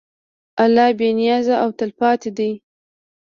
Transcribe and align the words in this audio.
الله 0.63 0.89
بېنیاز 0.99 1.47
او 1.61 1.69
تلپاتې 1.79 2.29
دی. 2.37 2.51